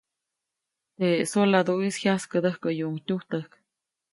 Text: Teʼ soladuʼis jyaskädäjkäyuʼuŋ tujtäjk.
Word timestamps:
Teʼ 0.97 1.21
soladuʼis 1.31 1.95
jyaskädäjkäyuʼuŋ 2.03 2.95
tujtäjk. 3.07 3.51